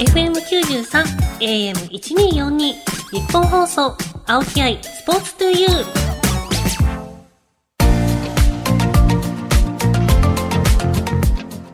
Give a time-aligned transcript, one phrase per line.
[0.00, 1.04] FM93
[1.40, 3.94] AM1242 日本放送
[4.26, 5.84] 青木愛スポーツトゥユー。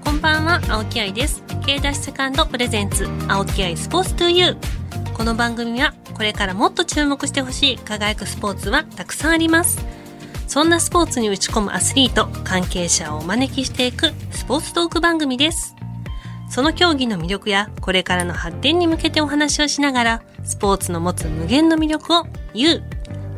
[0.04, 1.44] こんばんは青木愛です。
[1.64, 4.56] K ダッシュセカンドプレゼンツ青木愛スポーツトゥユー。
[5.16, 9.78] この番組はこれからもっと注目してほしい輝くスポーツはたくさんあります。
[10.48, 15.75] そんなスポーツに打ち込むアスリート関係者をお招きしていくスポーツトーク番組です。
[16.48, 22.82] その競技の魅力やこれからの発展に向けてお話をしながら、スポーツの持つ無限の魅力を言う。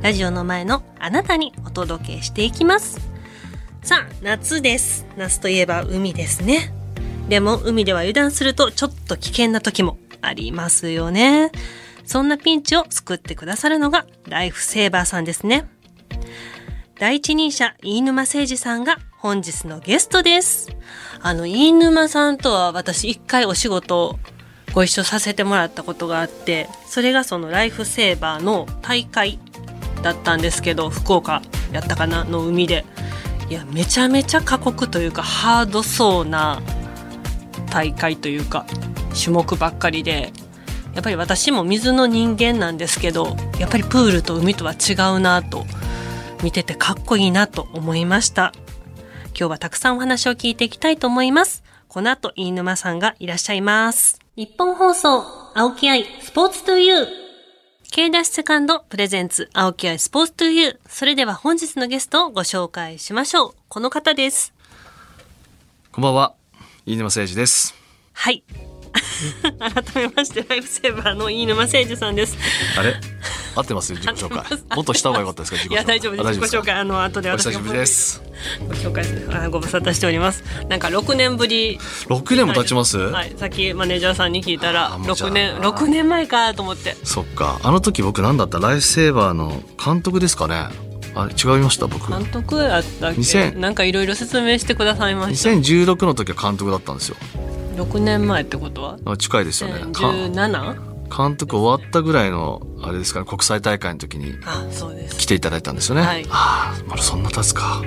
[0.03, 3.01] ラジオの前のあなたにお届けしていきます。
[3.83, 5.07] さあ、夏です。
[5.17, 6.73] 夏といえば海ですね。
[7.29, 11.51] でも海では油断するとちょっと危険な時もありますよね。
[12.05, 15.69] そんなピンチを救ってくださるのがライフセーバーさんですね。
[16.99, 20.69] 第一人者飯沼誠二さんが本日のゲストです。
[21.21, 24.17] あの、飯沼さんとは私一回お仕事
[24.73, 29.41] ご一緒させてもらったことがあって、それがそのライフセーバーの大会
[30.05, 31.43] だったんですけど、福岡
[31.73, 32.85] やったかなの海で。
[33.51, 36.63] いや、めちゃめちゃ過酷というかハードそうな
[37.71, 38.67] 大会というか、
[39.21, 40.33] 種目ばっかりで、
[40.95, 45.67] やっぱり私も水の人間なんですけど、やっぱりプールと海とは違うなと、
[46.45, 48.53] 見ててかっこいいなと思いました。
[49.39, 51.63] 今日はたくさんお話を聞いていきたいと思います。
[51.87, 54.19] この後、飯沼さんがいらっしゃいます。
[54.35, 55.23] 日本放送、
[55.55, 57.07] 青木愛、スポーツトゥユー。
[57.93, 60.79] K ダッシュセカンドプレゼンツ、青木愛スポーツトゥユー。
[60.89, 63.55] それでは本日のゲストをご紹介しましょう。
[63.69, 64.53] この方です。
[65.93, 66.35] こんばんは、
[66.85, 67.77] 飯沼誠二です。
[68.15, 68.43] はい。
[69.61, 72.37] 改めまして、ライフセーバーの飯沼誠二さんです。
[72.77, 72.97] あれ？
[73.55, 74.45] 合ってます自己紹介。
[74.77, 76.41] もっとした方が良かったですかいや大丈夫です。
[76.41, 78.23] 自己紹介あの後で私お久しぶりです。
[78.67, 79.05] ご紹介
[79.35, 80.45] あご無沙汰しております。
[80.69, 81.79] なんか六年ぶり。
[82.09, 82.99] 六年も経ちます？
[82.99, 86.97] はいさっきマネージャーさんに聞いたら六年六年前かと思って。
[87.05, 87.59] そっか。
[87.63, 88.59] あの時僕何だった？
[88.59, 90.69] ライフセーバーの監督ですかね？
[91.15, 92.13] あ違いました僕。
[92.13, 93.51] 監督やったっけ？
[93.53, 95.51] なんかいろいろ説明してくださいました。
[95.51, 97.17] 2016の時は監督だったんですよ。
[97.77, 99.17] 6年前ってことは？
[99.17, 99.75] 近いですよね。
[99.85, 100.98] 17?
[101.09, 104.35] 監督終わったぐらいのあれですかね国際大会の時に
[105.19, 106.03] 来ていただいたんですよね。
[106.03, 107.83] はい、ああまだそんな経つか。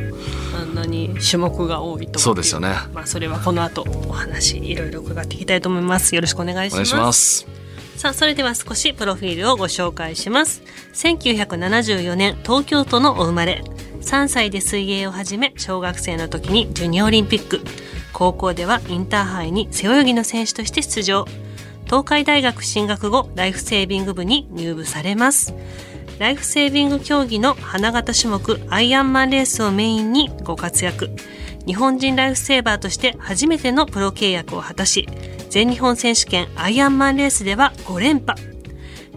[0.59, 2.75] あんなに種目が多いとそうですよね。
[2.93, 6.15] まあそれはこの後お話いろいろ伺っていきたいと思います。
[6.15, 6.95] よろしくお願いします。
[6.95, 7.47] ます
[7.95, 10.63] さあそれでは少しプロフィールをご紹介します。
[10.93, 13.63] 1974年東京都のお生まれ。
[14.01, 17.61] 3歳で水泳を始め小学生の時にジュニアオリンピック
[18.11, 21.25] 高校ではインターハイに背泳ぎの選手として出場
[21.91, 25.53] 東海大学進学後ライフセービング部に入部されます。
[26.19, 31.09] ライフセービング競技の花形種目アイアンマンレースをメインにご活躍。
[31.67, 35.05] 日本人ライフセーバーとして初めてのプロ契約を果たし
[35.49, 38.39] 全日本選手権アイアンマンレースでは5連覇。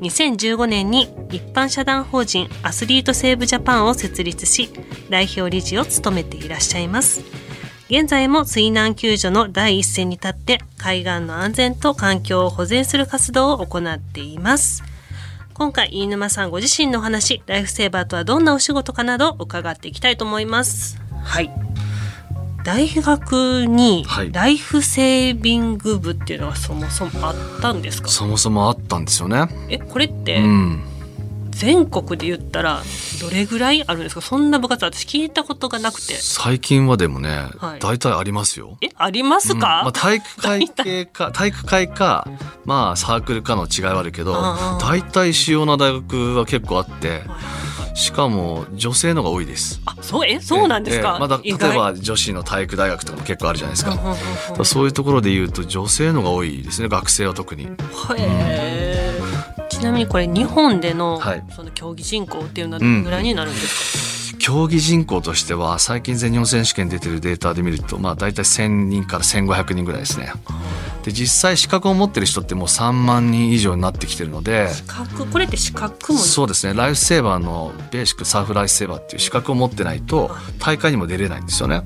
[0.00, 4.68] 2015年に一般社団法人アスリートセーブジャパンを設立し
[5.10, 7.43] 代表理事を務めていらっしゃいます。
[7.96, 14.82] 現在も水難救助の第一線に立って海岸の安全と環境を保全する活動を行っています。
[15.52, 21.00] 今回、飯沼さんご自身の話、ライフセーバーとはどんなお仕事かなど伺っていきたいと思います。
[21.22, 21.52] はい。
[22.64, 29.46] 大学にライフセービング部っていうのはそもそもあったんですか、そもそもあったんですよね。
[29.68, 30.82] え、これって、うん
[31.56, 32.82] 全国で言ったら
[33.20, 34.20] どれぐらいあるんですか？
[34.20, 42.28] そんな部活私聞いたことがなくて最近はでもね、はい、大体ありますよえありますか、うん、まあ、体育会系か体育会か
[42.64, 44.34] まあサークルかの違いはあるけど
[44.80, 47.22] 大体主要な大学は結構あって、
[47.94, 49.80] しかも女性のが多いです。
[49.86, 51.18] あ、そうえ、そうなんですか？
[51.20, 54.64] まだ例えば女子の体育大学とかも結構あるじゃないですか。
[54.64, 56.88] そういうところで言うと女性のが多いですね。
[56.88, 57.64] 学生は特に。
[57.64, 57.68] へ
[58.18, 59.03] え。
[59.03, 59.03] ち
[59.84, 64.13] なみにこれ日本での、はい、その競技人口っていうのはどのぐらいになるんですか、うん、
[64.44, 70.34] 競技人口としては最近全日本選手権出てるデータで見るとまあ大体1,000人から1,500人ぐらいですね。
[71.02, 75.26] で実際資格を持ってる人ってもう3万人以上になってきてるので資格？
[75.26, 76.18] これって資格も？
[76.18, 76.74] そうですね。
[76.74, 81.82] ライフセーバーのベーシックサーフライフセーバーっていう資格を持ってないと大会にも出れないんですよね。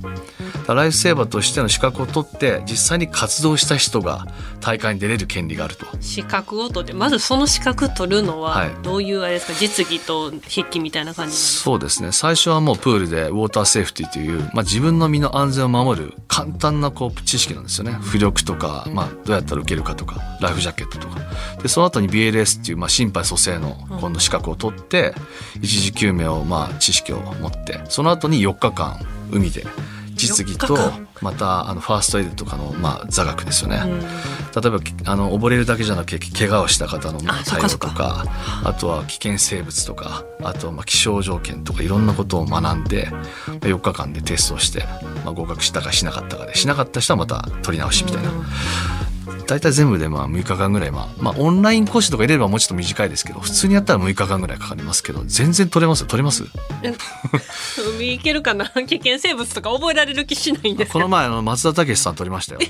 [0.67, 4.27] ライフセーバーとしての資格を取って実際に活動した人が
[4.61, 5.87] 大会に出れる権利があると。
[6.00, 12.12] 資格を取ってまずその資格取るのはどういうあれですか、はい、実技と筆記みたいな感じそうですね。
[12.12, 17.93] 最初はもうプールでウォーターセーフティーという、まあ、自分の身の安全を守る簡単なこう知識なんですよね。
[18.00, 21.21] 浮力とか、まあ、どうやったら受けるかとかライフジャケットとか。
[21.62, 25.15] でその後に BLS っていう、まあ、心肺蘇生の今度資格を取って、
[25.61, 28.99] 一時救命をまあ知識を持ってその後に4日間
[29.31, 29.65] 海で
[30.15, 30.77] 実技と
[31.20, 33.81] またあのファーストエイドとかの、まあ、座学ですよね、
[34.55, 38.25] 例えばあの溺れるだけじゃなくて怪我をした方のまあ対応とか
[38.65, 43.23] あとは危険生物とかあとはまあ気象条件とかいろんなことを学んでまあ
[43.59, 44.85] 4日間でテストをして、
[45.25, 48.31] まあ、合格したかしなかったかでしなかった人はまた取り直しみたいな。
[49.47, 56.07] 大体全部でまあ6日間ぐらい、まあ、まあオンライン講師とか入れればもうちょっと短いですけど普通にやったら6日間ぐらいかかりますけど全然取れますよ。
[56.07, 56.45] 取れます？
[57.97, 58.69] 海行けるかな？
[58.87, 62.61] 危険生物とか覚えられる気しないんですこの前あの松田武さん取りましたよ。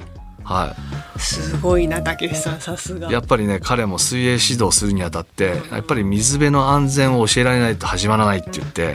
[0.45, 0.75] は
[1.19, 2.61] すごいな武さん。
[2.61, 3.11] さすが。
[3.11, 8.93] い、やっぱりね彼も水泳指導するにあたってやっぱり水辺の安全を教えられないと始まらないって言ってや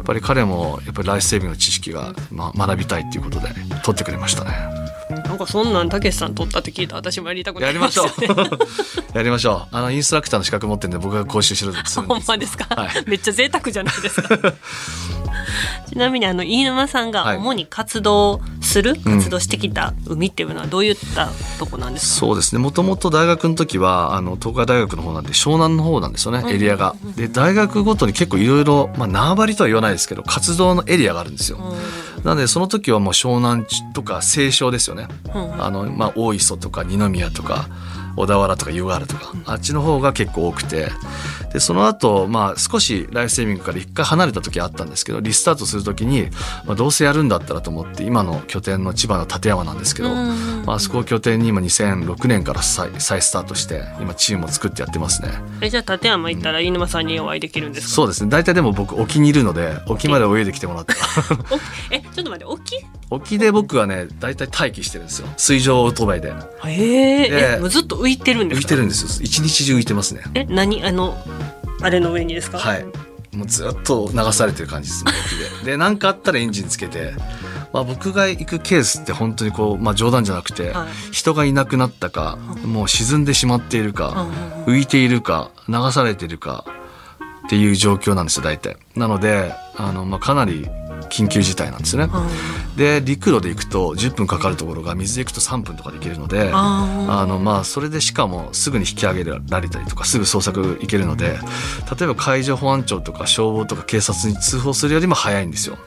[0.00, 3.48] っぱり彼もやっぱりライフセービングの知識が、まあ、学びたいっていうことで
[3.84, 4.85] 取ってくれましたね
[5.36, 6.94] なんかそんなん武さん取ったって聞いた。
[6.94, 8.08] ら私もやりたくなりやりましょう。
[9.12, 9.76] やりましょう。
[9.76, 12.88] あのインストラクターの資格持ってるんで僕が講習しろとするんほんまですか、はい。
[13.06, 14.28] めっちゃ贅沢じゃないですか。
[15.88, 17.36] ちなみにあの飯沼さんがはい。
[17.36, 21.28] 主に活動する、活動してきた海っていうのはどういった
[21.58, 22.58] とこなんですか、そうですね。
[22.58, 26.96] もともと大学の時はあの東海大学の方なんで湘南の方なんですよねエリアが。
[27.16, 31.58] で大学ごとに結構いろいろまあ縄張りとは言わないですけど活動のエリアがあるんですよ。
[32.26, 33.64] なのでその時はもう湘南
[33.94, 35.06] とか西湘ですよね。
[35.60, 37.68] あのまあ大磯とか二宮とか
[38.16, 40.88] 小田原とか湯河原とかあっちの方が結構多くて。
[41.52, 46.28] でその後まあ少しライフセービングから一回離れた時あったんですけどリスタートする時に、
[46.66, 55.30] まあ、どうせやるんだったらと思って今の拠点の千葉の館山なんですけど、まああそこを拠点に今2006年から再再スタートして今チームを作ってやってますね。
[55.62, 58.30] えじゃあ立山行ったら飯沼さんにお会いできるんですか、そうですね。
[58.30, 60.94] 大体でも僕沖にいるので沖まで泳いできてもらった。
[60.94, 61.00] ら
[61.50, 61.58] お
[61.90, 65.28] えちょっと待って沖沖で僕はね大体待機してるんですよ。
[65.36, 66.32] 水上オートバイで。
[66.66, 68.64] ええもうずっと浮いてるんですか？
[68.64, 69.24] 浮いてるんですよ。
[69.24, 70.22] 一日中浮いてますね。
[70.34, 70.84] え何？
[70.84, 71.16] あの
[71.82, 72.58] あれの上にですか？
[72.58, 72.84] はい。
[73.36, 75.72] もうずっと流されてる感じですね沖で。
[75.72, 77.12] で何かあったらエンジンつけて、
[77.70, 81.12] まあ、僕が行くケースって本当にこう、まあ、冗談じゃなくて、はい。
[81.12, 84.26] 人がいなくなったかもう沈んでしまっているか、
[84.66, 86.64] 浮いているか流されているか
[87.46, 88.78] っていう状況なんですよ大体。
[88.94, 90.66] なのであの、まあ、かなり
[91.08, 92.08] 緊急事態なんですね、
[92.76, 101.38] で陸路で行くと10分かかるところが水で行くと3分とかで行けるのでああのまあそれでしかもすぐに引き上げられたりとかすぐ捜索行けるので
[101.98, 105.78] 例えば海上保安庁とか消防とか警察に通報するよりも早いんですよ。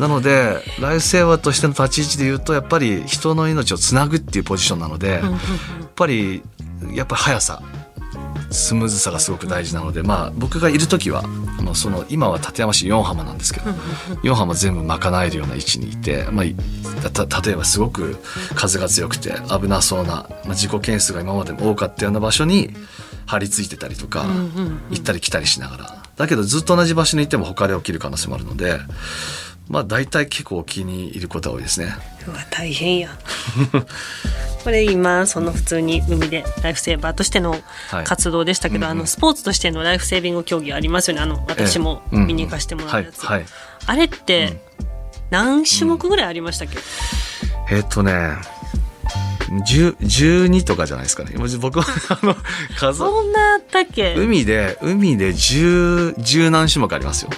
[0.00, 6.42] なのでライフセーバーとしての立ち位置で言うとやっぱり人の命をつなぐっていうポジションなのでやっぱり
[6.94, 7.62] やっぱり速さ
[8.52, 13.70] スムーズさがすごく大事なのでまあ僕がいる時はもうその今は館山市4浜なんですけど
[14.22, 18.16] 4浜全部賄えるような位置にいて、まあ、た例えばすごく
[18.54, 22.74] 風が強くて危なそうな、まあ、事故件数が今までも多かったような場所に
[23.26, 24.24] 張り付いてたりとか
[24.90, 26.02] 行ったり来たりしながら。
[26.16, 28.78] だけどずっと同じ場所にいても他で起きる可能性もあるので
[29.68, 31.94] まあ大体結構沖にいることが多いですね。
[32.26, 33.08] うわ大変や
[34.64, 37.50] これ今その普通に海でライフセーバーとしての
[37.90, 38.04] はい。
[38.04, 41.22] 活動でしたけど、あのスポーツとしてのライフセービング競技ありますよね。
[41.22, 43.38] あの私も見に行かせてもらうやつ、はい。
[43.40, 43.48] はい。
[43.86, 44.60] あれって
[45.30, 46.78] 何種目ぐらいありましたっけ、
[47.74, 48.36] えっとね
[49.68, 51.32] 10 12とかじゃないですかね。
[51.60, 51.86] 僕は
[52.22, 52.36] あの
[52.78, 52.98] 数。
[53.00, 54.14] そんなあったっけ？
[54.16, 57.30] 海で海で十十何種目ありますよ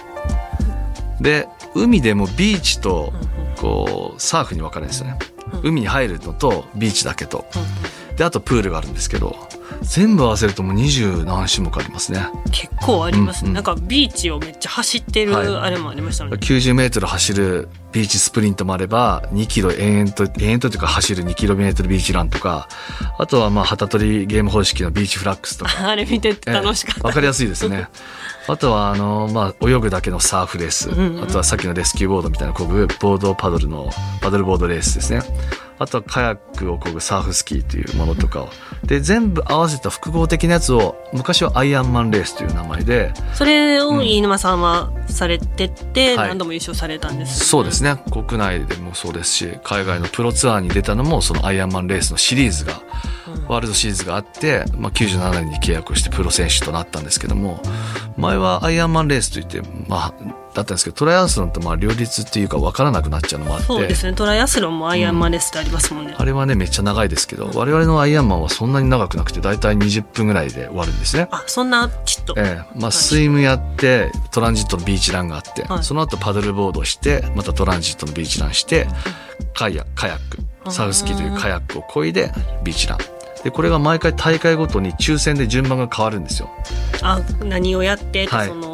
[1.24, 3.12] で海でもビーチと
[3.56, 5.18] こうサーフに分かれるんですよね。
[5.62, 7.46] 海に入るのとビーチだけと。
[8.16, 9.36] であとプールがあるんですけど
[9.82, 12.28] 全部合わせるともう二十何種目ありますね。
[12.52, 13.54] 結構ありますね、うんうん。
[13.54, 15.46] なんかビーチをめっちゃ走ってるはい。
[15.48, 22.68] あれもありましたね、90メートル走るビーチスプリントもあれば2キロ延々と延々とというか走る2キロメートルビーチランとか
[23.18, 25.72] あとはまあ旗取りゲーム方式のビーチフラッグスとか。
[25.88, 27.88] あれ見てて楽しかった、わかりやすいですね。
[28.46, 30.90] あとは、あの、まあ、泳ぐだけのサーフレース。
[31.22, 35.22] あとはさっきのレスキューボードみたいなこぐ、ボードパドルの、パドルボードレースですね。
[35.78, 38.48] あとはカヤックをこぐサーフスキーというものとかを。
[38.84, 46.28] で、全部合わせた複合的なやつを、昔はアイアンマンレースという名前で、それを飯沼さんはされてて、はい。
[46.28, 47.96] 何度も優勝されたんですよね、そうですね。
[48.10, 52.80] 国内でもそうですし、海外のプロツアーに出たのも、そのアイアンマンレースのシリーズが、
[53.48, 57.60] ワールドシリーズがあって、まあ、97年に契約をしてプロ選手となったんですけども、
[58.16, 71.28] 前はアイアンマンレースといって、まあ、だったんですけど、トライアスロンとまあ両立っていうか分からなくなっちゃうのもあって、そうですねトライアスロンもアイアンマンレースってありますもんね、あれはね、めっちゃ長いですけど、我々のアイアンマンはそんなに長くなくて、だいたい20分ぐらいで終わるんですね。
[71.30, 75.84] あそんなちっと、ええ、まあ、スイムやって、トランジットのビーチランがあって、はい。
[75.84, 78.86] その後パドルボードして、またトランジットのビーチランして、
[79.54, 80.18] カヤカヤッ
[80.64, 82.32] ク、サウスキーというカヤックを漕いで、
[82.62, 82.98] ビーチラン。
[83.42, 86.50] で、これが毎回大会ごとに抽選で順番が変わるんですよ。
[87.02, 88.48] あ何をやってって、はい。
[88.48, 88.73] その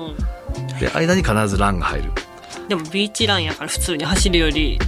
[0.80, 2.12] で、間に必ずランが入る。
[2.68, 4.78] でもビーチランやから普通に走るより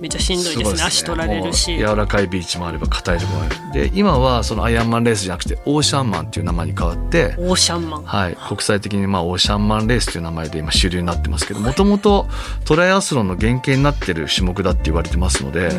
[0.00, 0.78] めっちゃしんどいですね。
[0.78, 1.76] ご足取られるし。
[1.76, 3.88] 柔らかいビーチもあれば硬いところもある。
[3.88, 8.02] で今はそのアイアンマンレースじゃなくてオーシャンマンっていう名前に変わってオーシャンマン。
[8.04, 12.26] はい、国際的にまあオーシャンマンレースという名前で今主流になってますけどもともと
[12.64, 15.70] トライアスロンの原型になってる種目だって言われてますので、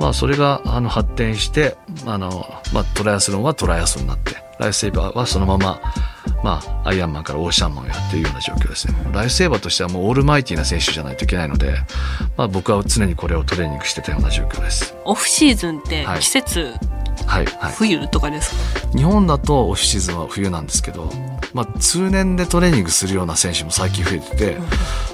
[0.00, 5.80] まあ、それがあの発展してあの、まあ、トライアスロンはトライアスロンになってライフセーバーはそのまま、
[6.42, 8.94] まあ、アイアンマンからオーシャンマンをやっているような状況ですね。
[9.12, 11.74] ライフセーバーとしてはもうオールマイティな選手じゃないといけないので、
[12.36, 14.94] まあ、僕は常にこれをトレーニングしてたような状況です。
[15.04, 16.20] オフシーズンってはい。
[16.20, 16.74] 季節、
[17.26, 17.72] はい、はい。
[17.72, 18.88] 冬とかですか？
[18.96, 21.10] 日本だとオフシーズンは冬なんですけど、
[21.56, 24.58] まあ、通年でトレーニングするような選手も最近増えてて、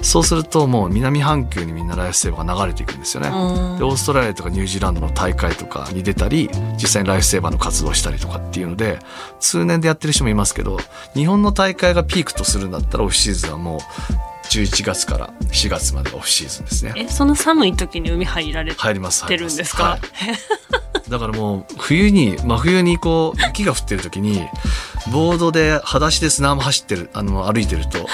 [0.01, 3.29] そうするともう南半球にみんなライフセーバーが流れていくんですよね。
[3.29, 8.99] うんでオーストラリアとかニュージーランドの大会とかに出たり実際にライフセーバーの活動をしたりとかっていうので
[9.39, 10.77] 通年でやってる人もいますけど
[11.13, 13.79] 日本の大会がピークとするんだったらオフシーズンはもう
[14.49, 16.93] 11月から4月までがオフシーズンですね。
[16.95, 19.75] えその寒い時に海入られて入ります入りまするんです。
[19.75, 20.01] か、はい。
[21.09, 24.47] だからもう冬に真冬にこう雪が降ってる時に
[25.11, 28.07] ボードで裸足で砂浜走ってるあの歩いてると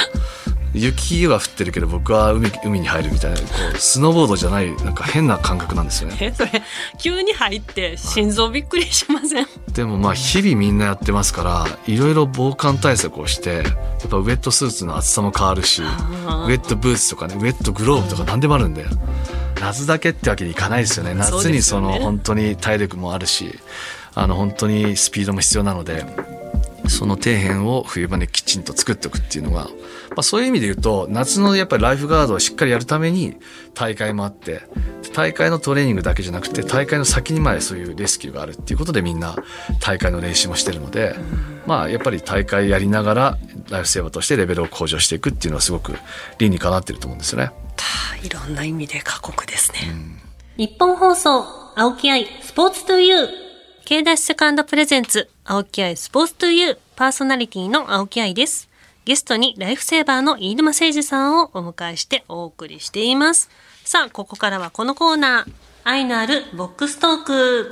[0.73, 6.17] 雪が降ってるけど僕は海海に入るみたいなこうスノーボードじゃないなんか変な感覚なんですよね。
[6.19, 6.61] えそれ
[6.97, 16.53] 急に入って心臓びっくりしません、でもまあ日々みんなやってますからいろいろ防寒対策をしてやっぱウェットスーツの厚さも変わるしウあー。
[16.53, 18.85] ェットブーツとかねウェットグローブとか何でもあるんで
[19.59, 21.13] 夏だけってわけにいかないですよね。
[21.15, 23.57] 夏にその本当に体力もあるし
[24.15, 26.05] あの本当にスピードも必要なので
[26.89, 29.65] その底辺を冬場にきちんと作っておくっていうのが、
[30.09, 33.37] まあ、そういう意味で言うと夏のやっぱりライフガードをしっかりやるために
[33.73, 34.61] 大会もあって
[35.13, 39.35] 大会のトレーニングだけじゃなくて大会の先にまでそういうレスキューがあるっていうことでみんな
[39.79, 41.15] 大会の練習もしてるので、
[41.65, 43.37] まあやっぱり大会やりながら
[43.69, 45.93] ライフセーバーとしてレベルを向上していくっていうのはすごく
[46.37, 47.51] 理にかなってると思うんですよね。
[48.23, 49.79] いろんな意味で過酷ですね、
[50.57, 53.48] 日本放送、青木愛、スポーツトゥユー。
[53.89, 58.69] K ダッシュセカンドプレゼンツ、青木愛スポーツトゥユー、パーソナリティの青木愛です。
[59.03, 63.49] ゲストにライフセーバーの飯沼誠二さんをお迎えしてお送りしています。
[63.83, 65.51] さあ、ここからはこのコーナー、
[65.85, 67.71] 愛のあるボックストーク。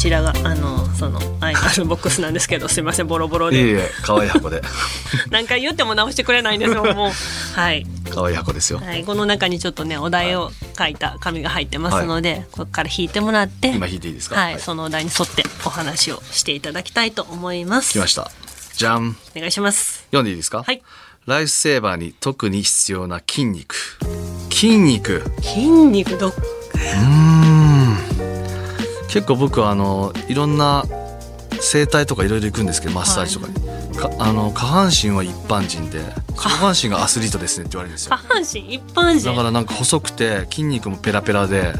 [0.00, 3.58] こちらが、あの、その、愛のあるボックスなんですけど、 すいません、ボロボロで。
[3.58, 4.62] いえいえ、可愛い箱で。
[5.28, 7.12] 何回言っても直してくれないんですよ、 もう。
[7.54, 7.86] はい。
[8.10, 8.78] 可愛い箱ですよ。
[8.78, 14.36] はい、この中にちょっとね、お題を書いた紙が入ってますので、ここから引いてもらって、今引いていいですか？
[14.40, 17.92] はい、そのお題に沿ってお話をしていただきたいと思います。
[17.92, 18.30] 来ました。
[18.74, 19.18] じゃん。
[19.36, 20.04] お願いします。
[20.06, 20.62] 読んでいいですか？
[20.66, 20.80] はい。
[21.26, 23.76] ライフセーバーに特に必要な筋肉。
[24.50, 25.30] 筋肉。
[25.42, 27.69] 筋肉どっうーん。
[29.10, 30.84] 結構僕はあの、いろんな
[31.60, 33.70] 整体とかいろいろ行くんですけど、マッサージとかに。
[34.00, 35.98] かあの下半身は一般人で
[36.34, 38.16] 上半身がアスリートですねって言われるんですよ。
[38.16, 39.28] 下半身一般人？
[39.28, 41.74] だからなんか細くて筋肉もペラペラで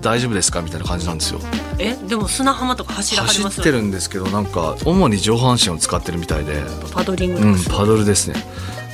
[0.00, 1.40] 大丈夫ですかみたいな感じなんですよ。
[1.78, 6.62] えでも砂浜とか走ら走ってるんですけどなんか主に上半身を使ってるみたいで。
[6.92, 8.36] パドリングうんパドルですね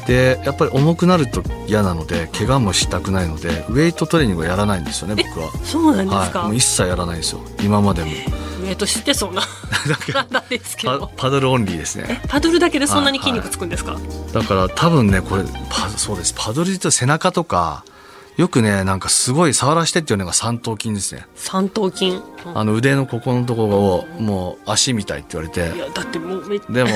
[0.07, 5.51] でやっぱり重くなると嫌なので怪我もしたくないのでウェイトトレーニングをやらないんですよね僕は。
[5.65, 8.11] そうなんですか、はい、もう一切やらないんですよ今までも。
[8.63, 9.43] ウエイトしてそうな
[10.13, 11.11] 体ですけパど。
[11.17, 12.21] パドルオンリーですね。
[12.29, 13.97] パドルだけでそんなに筋肉つくんですか、
[14.33, 16.35] だから多分ねこれパそうです。
[16.37, 17.85] パドルで背中とか
[18.37, 21.27] よくねなんかすごい触らしてっていうのが三頭筋ですね。
[21.35, 22.23] 三頭筋、うん
[22.55, 25.77] あの腕のここのところをもう足みたいって言われて。
[25.77, 26.91] いやだってもうめっでも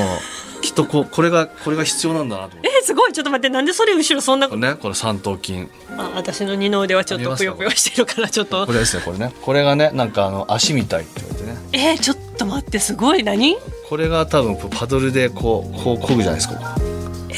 [0.62, 2.70] きっとここれがこれが必要なんだなと思って。
[2.80, 3.12] えすごい。
[3.12, 5.68] ちょっと待ってなんでそれ後ろそんなこれねこの三頭筋。
[5.98, 8.64] あ私の二の腕はちょっとぷよぷよしてるからちょっと。
[8.64, 9.32] これですねこれね。
[9.42, 11.58] これがねなんかあの足みたいって言われてね。
[11.72, 13.22] えー、ちょっと待ってすごい。
[13.22, 13.58] 何？
[13.90, 16.83] これが多分パドルでこうこう漕ぐじゃないですかえ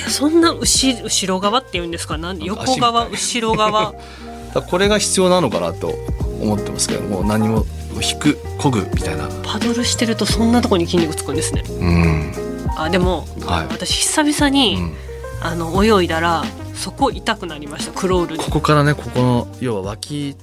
[0.09, 2.19] そんな後後ろ側って言うんですか？
[2.19, 3.95] なん横側後ろ側？
[4.71, 5.95] これが必要なのかなと
[6.41, 7.67] 思ってますけどもう何も
[8.03, 9.29] 引く漕ぐみたいな。
[9.43, 11.62] パドルしてるとそんなとこに筋肉つくんですね。
[11.69, 12.33] うん。
[12.76, 13.67] あでも、はい。
[13.71, 14.95] 私久々に、うん。
[15.43, 17.93] あの泳いだらそこ痛くなりました。
[17.93, 18.45] クロールに。
[18.45, 20.35] ここからねここの要は脇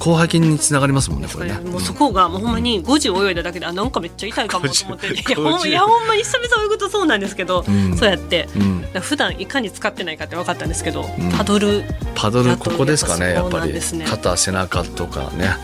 [0.00, 1.58] 広背筋につながりますもんねこれね。
[1.60, 5.08] もうそこがもうほんまに5時泳いだだけであなんかめっちゃ痛いかもと思って。
[5.12, 7.96] い50やほんいやほんまに久々泳ぐとそうなんですけど、うん。
[7.96, 8.84] そうやってうん。
[9.00, 11.32] 普段いかに使ってないかって分かったんですけど、ん。
[11.36, 13.72] パドルパドルここですかねやっぱり
[14.06, 15.56] 肩背中とかね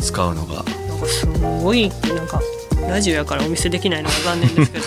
[0.00, 0.64] 使うのがなん
[1.00, 2.40] かすごいなんか
[2.88, 4.14] ラジオやからお見せできないのが。
[4.24, 4.84] 残念ですけど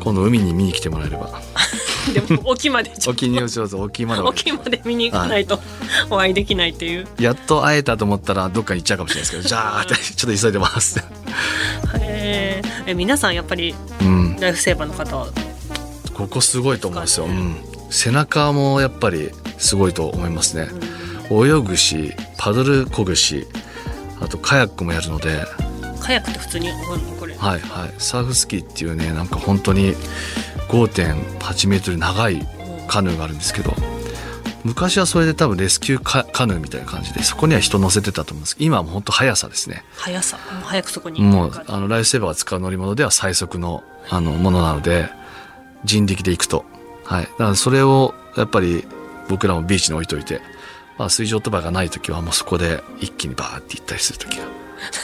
[0.00, 1.40] 今度海に見に来てもらえれば
[2.14, 5.60] でも沖まで沖に上手沖までと沖まで見に行かないと
[6.08, 7.06] お会いできないっていう。
[7.18, 11.02] やっと会えたと思ったらどっかに行っちゃうかもしれないですけどじゃあちょっと急いでます。
[11.94, 12.62] え
[12.94, 14.36] 皆さんやっぱりうん。
[14.40, 15.28] ライフセーバーの方は？
[16.14, 17.56] ここすごいと思うんですよ、うん、
[17.90, 20.68] 背中もやっぱりすごいと思いますね。
[21.30, 23.46] 泳ぐしパドルこぐし
[24.20, 25.44] あとカヤックもやるので。
[26.00, 26.74] カヤックって普通には
[27.56, 27.94] いはい。
[27.98, 29.94] サーフスキーっていうねなんか本当に
[30.70, 32.46] 5.8メートル長い
[32.86, 33.74] カヌーがあるんですけど
[34.64, 38.56] 昔はそれで多分レスキューカカヌーみたいな感じでそこには人乗せてたと思うんです。
[38.56, 39.84] けど今はもう本当速さですね。
[39.96, 40.36] 速さ。
[40.52, 41.20] もう早くそこに。
[41.20, 45.08] もうあのライフセーバーが使う乗り物では最速のあのものなので
[45.84, 46.66] 人力で行くと。
[47.04, 47.24] はい。
[47.24, 48.84] だからそれをやっぱり
[49.28, 50.42] 僕らもビーチに置いといて、
[50.98, 54.44] まあ、水上飛ばがない時はもうそこで一気にバーって行ったりする時が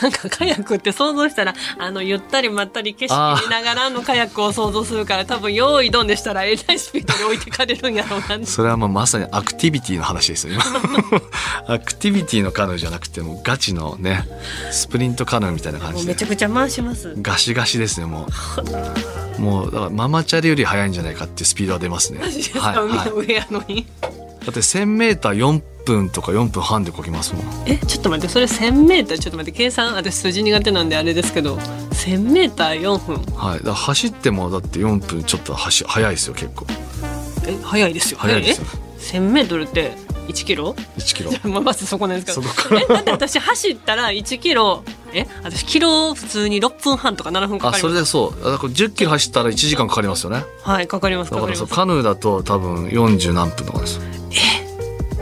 [0.03, 10.65] なんかカヤックって想像したらあのゆったりまったり景色見ながらのカヤックを想像するから多分用意どんでしたらえらいスピードで置いてかれるんやろうなそれはもうまさにアクティビティの話ですよ今。
[11.75, 14.27] アクティビティのカヌーじゃなくてもうガチのね
[14.71, 15.99] スプリントカヌーみたいな感じで。
[15.99, 17.15] もうめちゃくちゃ回します。
[17.21, 18.27] ガシガシですねも
[19.39, 19.41] う。
[19.41, 22.21] もうだからママチャリより速いんじゃないかっていうスピードは出ますね。
[22.21, 22.37] はい、だ
[24.51, 27.45] って 1000m4 分とか4分半でこぎますもん。
[27.67, 33.17] えちょっと待ってそれ 1000m ちょっと待って計算私数字苦手なんであれですけど 1000m4 分。
[33.35, 33.65] はい。
[33.65, 36.67] だ走ってもだって4分ちょっと走速いですよ結構。
[37.47, 38.19] え早いですよ。
[38.19, 38.67] 速いですよ。
[38.73, 39.93] え 1000m って
[40.29, 41.63] 1キロ？1キロ。
[41.63, 42.81] まずそこなんですけど。
[42.81, 48.13] えだって私走ったら1キロえ私キロ普通に6分半とか7分かあそれかります。
[48.13, 48.45] でそう。
[48.53, 50.45] だから10キロ走ったら1時間かかりますよね。
[50.63, 51.71] はいかかりますだかからります。
[51.71, 54.01] かそうカヌーだと多分40何分とかです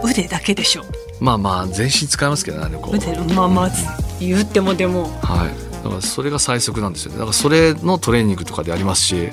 [0.04, 0.84] 腕だけでしょ。
[1.20, 3.70] まあまあ全身使いますけどねこう腕まあまあ
[4.20, 5.04] 言ってもでも。
[5.23, 5.75] はい。
[5.84, 7.18] だからそれが最速なんですよね。
[7.18, 9.28] だからそれのトレーニングとかでありますし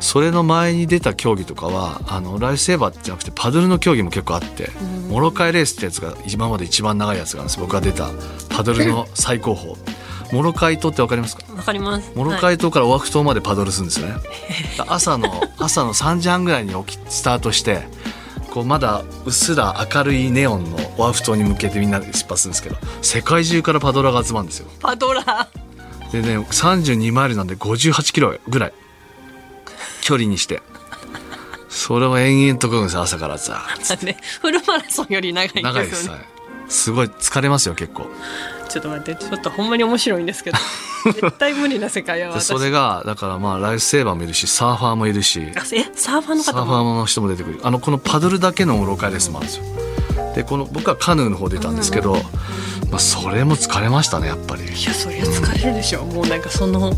[0.00, 4.68] それの前に出た競技とかはあのライフセーバーじゃなくてパドルの競技も結構あって
[5.08, 8.10] モロカイレースってやつが今まで一番長いやつがあるんです僕が出た
[8.50, 9.76] パドルの最高峰。
[10.32, 11.44] モロカイ島ってわかりますか？
[11.54, 12.12] わかります。
[12.14, 14.16] モロカイ島からオアフ島までパドルするんですよね、
[14.88, 15.28] 朝の
[15.58, 17.86] 朝の3時半ぐらいに起きスタートして
[18.54, 24.68] こうまだうっすら明るいネオンのオアフ島に向けてみんなで出発するんですけど世界中からパドラーが集まるんですよ。
[24.78, 25.22] パドラ。
[25.24, 28.72] ーでね32マイルなんで58キロぐらい。
[30.02, 30.62] 距離にして。
[31.68, 33.66] それを延々とこぐんですよ朝からさ。
[33.90, 35.72] なんでフルマラソンより長いんですよね。
[35.72, 36.20] 長いです、はい、
[36.68, 38.06] すごい疲れますよ結構。
[38.68, 40.58] ちょっと待ってちょっとほんまに面白いんですけど
[41.12, 42.48] 絶対無理な世界やわ私。
[42.48, 45.52] でそれがだからまあライフセーバーもいるしサーファーもいるし。
[45.56, 47.60] あえサーファーのサーファーの人も出てくる。
[47.62, 49.64] あのこのパドルだけのモロカイレースもあるんですよ
[50.34, 52.14] でこの僕はカヌーの方出たんですけど、
[52.90, 54.64] まあ、それも疲れましたねやっぱり。
[54.64, 56.04] いやそりゃ疲れるでしょ。
[56.04, 56.92] もうなんかその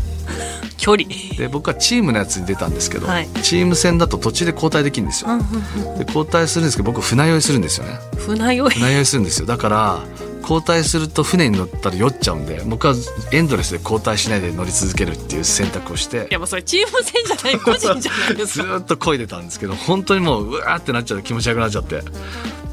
[0.77, 1.07] 距離。
[1.37, 3.29] で僕はチームのやつに出たんですけど、はい。
[3.43, 5.29] チーム戦だと途中で交代できるんですよ、
[5.97, 7.99] で交代するんですけど僕船酔いするんですよね。
[8.17, 8.69] 船酔い。
[8.71, 9.45] 船酔いするんですよ。
[9.45, 9.99] だから
[10.47, 12.93] 交代すると船に乗ったら酔っちゃうんで僕は
[13.33, 18.35] エンドレスで交代しないで乗り続けるっていう選択をしていやもうそれチーム戦じゃない個人じゃない。
[18.37, 22.01] ですずかーっと漕いでたんですけど本当にもううわーってなっちゃって気持ち悪くなっちゃって。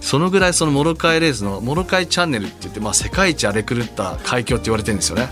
[0.00, 5.30] そのぐらいそのモロカイレースのモロカイチャンネルって言って、まあ、世界一荒れ狂った海峡って言われてるんですよね。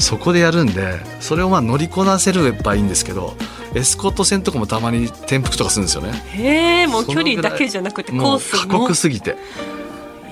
[0.00, 3.36] そこでやるんでそれをまあ乗りこなせればいいんですけど
[3.76, 6.20] エスコート船とかもたまに転覆とかするんですよね。
[6.32, 8.80] へえもう距離だけじゃなくてコースも。
[8.80, 9.36] 酷すぎて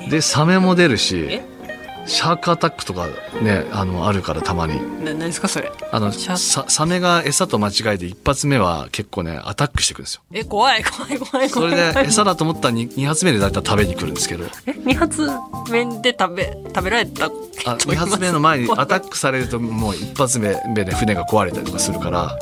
[0.09, 1.43] でサメも出るしえ？
[2.09, 3.09] シャークアタックとか
[3.43, 4.75] ねあのあるからたまに。
[5.05, 5.73] な何ですかそれ？
[5.91, 10.23] あのサメが餌と間違えて一発目は結構ねアタックしてくるんですよ。
[10.33, 11.75] え怖い怖い怖いそ怖い。
[11.75, 14.45] れで餌だと思ったら 2, 発目でだいたい食べに来るんですけど。
[14.67, 15.29] え二発
[15.73, 17.29] 目で食べ食べられたあ
[17.77, 22.39] 2発目の前にアタックされるともう一発目で船が壊れたりとかするから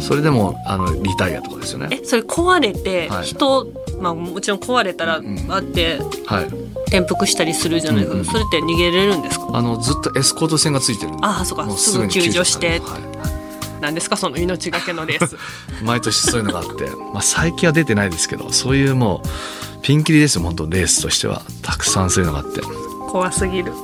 [0.00, 1.88] それでもあのリタイアとかですよね。
[1.90, 3.24] えそれ壊れてはい。
[3.24, 3.66] 人、
[4.00, 5.50] まあもちろん壊れたらん。
[5.50, 6.48] あってはい
[6.98, 8.24] 転覆したりするじゃないですか、うんうん。
[8.26, 9.48] それって逃げれるんですか？
[9.52, 11.68] あのずっとエスコート船がついてるああそうか。
[11.76, 13.02] すぐ救助してはい。
[13.80, 14.16] 何ですか？
[14.16, 15.36] その命がけのレース。
[15.82, 19.28] 毎年そういうのがあって、まあ、最近は出てないですけどそういうもう
[19.82, 21.42] ピンキリですよ本当レースとしては。
[21.62, 22.68] たくさんそういうのがあって、ま
[23.10, 23.72] 怖すぎる。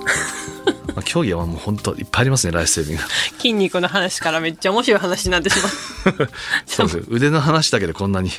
[0.96, 3.02] あ、競技はもう本当いっぱいありますねライフセービング
[3.38, 6.30] 筋肉の話からめっちゃ面白い話になってしまう。
[6.66, 8.30] そうです腕の話だけでこんなに。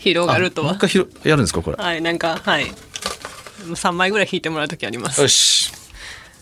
[0.00, 0.68] 広がるとは。
[0.70, 1.76] あもう一回やるんですかこれ。
[1.82, 2.66] はいなんかはい
[3.74, 5.20] 3枚ぐらい引いてもらう時あります。
[5.22, 5.72] よし。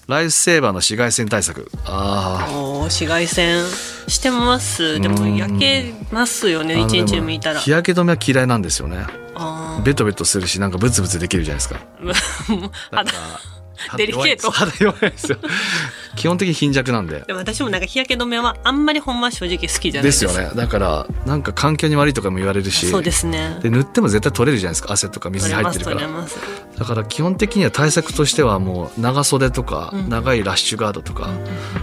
[0.06, 1.70] ライフセーバーの紫外線対策。
[1.86, 3.64] ああ紫外線
[4.06, 5.00] してます。
[5.00, 7.60] でも焼けますよね一日でも見たら。
[7.60, 9.06] 日焼け止めは嫌いなんですよね。
[9.34, 11.80] あベトベトするしなんかブツブツできるじゃないですか。
[12.92, 13.12] 肌
[13.96, 14.50] デリケート。
[14.50, 15.38] 肌弱いですよ
[16.16, 17.24] 基本的に貧弱なんで。
[17.26, 20.50] でも私もなんか日焼け止めはあんまりほんま正直好きじゃないでですすよね。
[20.54, 22.86] だからなんか環境に悪いとかも言われるし。
[22.86, 23.58] そうですね。
[23.62, 24.92] で塗っても絶対取れるじゃないですか。
[24.92, 25.96] 汗とか水に入ってるから。
[25.96, 26.38] 取れます
[26.78, 30.08] だから基本的には対策としてはもう長袖とかうん。
[30.08, 31.28] 長いラッシュガードとか、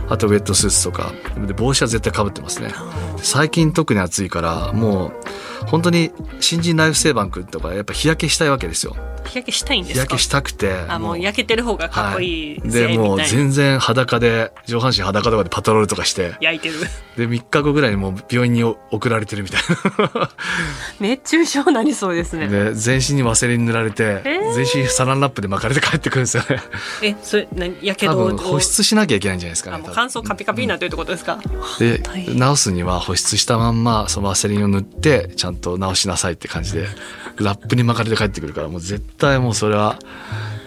[0.10, 1.12] あとウェットスーツとか。
[1.46, 2.74] で帽子は絶対かぶってますね。
[3.18, 8.96] 最近特に暑いからもう本当に新人ライフセーバー君とかやっぱ日焼けしたいわけですよ。
[9.26, 9.94] 日焼けしたいんですか？
[9.94, 11.20] 日焼けしたくてあ、もう。
[11.20, 13.24] 焼けてる方がかっこいいはい、ぜ、でもう。
[13.24, 16.36] 全然裸で上半身裸とかでパトロールとかして。
[16.40, 16.76] 焼いてる。
[17.18, 19.62] で3日後ぐらいにもう病院に送られてるみたい
[21.02, 22.66] 熱中症なりそうですなね。
[22.66, 24.54] で全身にワセリン塗られて、えー。
[24.54, 26.62] 全身サランラップで巻かれて帰ってくるんですよね。
[27.02, 31.40] え、それ、なやけ多ど保湿しなきゃいけないんじゃないですかあ、ね乾燥カピカピになってるってことですか、
[31.80, 32.40] で大変。
[32.40, 36.88] 治すには保湿したまんまそのワセリンを塗ってちゃんと治しなさいって感じで
[37.38, 39.98] ラップに巻かれて帰ってくるからもう絶対もうそれは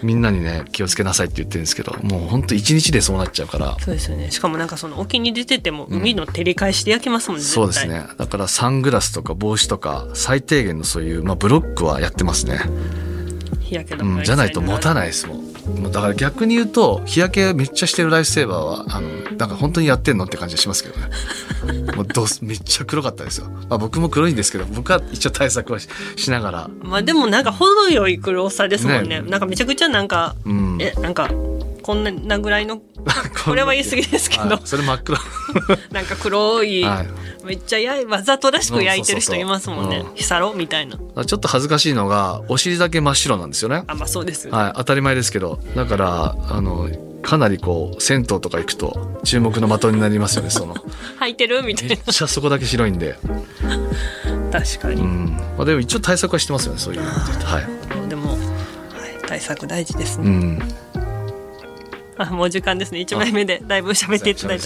[0.03, 4.31] みんなにね気をつけなさいって言ってるんですけどもうほんと一日でそうなっちゃうからそうですよね。
[4.31, 7.43] しかもなんかその沖に出てても海の照り返しで焼けますもんね。
[7.43, 7.87] そうです。
[7.87, 12.59] ねだからサングラスとか帽子とか最低限のそういう、まあ、ブロックはやってますね、
[13.61, 15.44] 日焼け止うん、めがじゃないと持たないですもん
[15.91, 21.09] だから逆に言うと日焼けめっちゃしてるライフセーバーはあのなんか本当にやってんのって感じがしますけどね。
[21.95, 26.69] もうどうすめっちゃ黒かったですよ、まあ、僕も黒いんですけど僕は一応対策はししながら。
[26.83, 29.21] まあでもなんか程よい黒さですもんね。
[29.21, 29.29] ね。
[29.29, 30.77] なんかめちゃくちゃなんか、うん。
[30.79, 31.29] え、なんか、
[31.85, 32.81] こんなぐらいの、
[33.45, 34.43] これは言い過ぎですけど。
[34.45, 35.19] はい、それ真っ黒。
[35.93, 37.07] なんか黒い、はい
[37.45, 40.03] めっちゃやいわざとらしく焼いてる人いますもんね。
[40.15, 40.97] ヒサロみたいな。
[40.97, 43.83] ちょっと恥ずかしいのがお尻だけ真っ白なんですよね。
[43.85, 44.49] あ、まあそうです。
[44.49, 45.59] はい当たり前ですけど。
[45.75, 46.89] だからあの
[47.21, 50.73] かなりこう銭湯とか行くと注目の的になりますよねその。
[51.21, 53.19] 履いてるみたいめっちゃそこだけ白いんで。
[54.51, 54.59] な。
[54.59, 55.01] 確かに。
[55.01, 55.39] うん。
[55.55, 58.09] まあ、でも一応対策はしてますよねそういうのはい。
[58.09, 58.39] でも、はい、
[59.27, 60.25] 対策大事ですね。
[60.25, 60.84] うん
[62.17, 62.99] あ、もう時間ですね。
[63.01, 64.65] 1枚目でだいぶ喋っていただいて。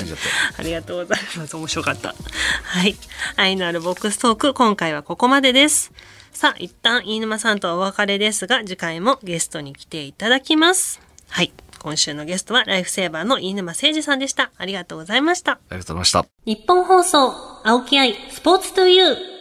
[0.58, 1.56] ありがとうございます。
[1.56, 2.16] 面白かった。
[2.64, 2.96] はい。
[3.36, 5.92] 愛のあるボックストーク、今回はここまでです。
[6.32, 11.02] さあ、一旦飯沼さんとはお別れですが、次回もゲストに来ていただきます。
[11.30, 11.52] はい。
[11.80, 14.52] 今週のゲストはライフセーバーの飯沼誠二さんでした。
[14.58, 15.54] ありがとうございました。
[15.54, 17.34] ありがとうございました日本放送、
[17.64, 19.39] 青木愛、スポーツトゥユー。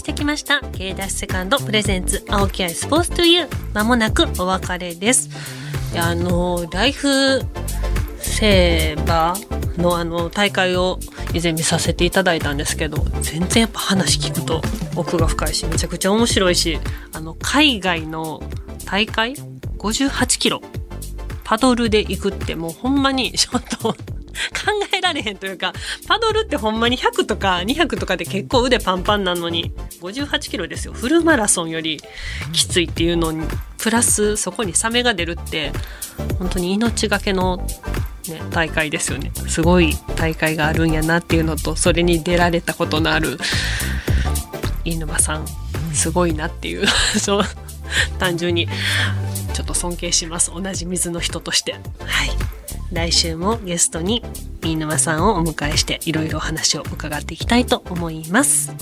[0.00, 3.48] してきました、K ダッシュセカンドプレゼンツ、青木愛スポーツトゥユー。
[3.74, 5.28] まもなくお別れです。
[5.92, 7.42] いやあの、ライフ
[8.18, 10.98] セーバーのあの大会を
[11.34, 14.62] 以前見させていただいたんですけど全然やっぱ話聞くと
[14.96, 16.78] 奥が深いしめちゃくちゃ面白いし
[17.12, 18.42] あの海外の
[18.86, 19.34] 大会
[19.78, 20.62] ？58キロ
[21.44, 23.94] パドルで行くってもうほんまにちょっと
[24.54, 25.72] 考えられへんというか
[26.06, 30.92] パドルってほんまに100とか200とかで結構腕パンパンなのに58キロですよ。
[30.92, 32.00] フルマラソンより
[32.52, 33.46] きついっていうのに
[33.78, 35.72] プラスそこにサメが出るって
[36.38, 37.56] 本当に命がけの、
[38.28, 39.32] ね、大会ですよね。
[39.48, 43.38] すごい大会があるんやなっていうのとそれに出られたことのある
[44.84, 45.46] 飯沼さん
[45.92, 46.86] すごいなっていう。
[47.18, 47.44] そう
[48.18, 48.68] 単純に
[49.52, 50.52] ちょっと尊敬します。
[50.54, 51.72] 同じ水の人として。
[51.72, 51.78] は
[52.24, 52.59] い。
[52.92, 54.22] 来週もゲストに
[54.62, 58.72] 飯沼さんをお迎えしていろいろお話を伺っていきたいと思います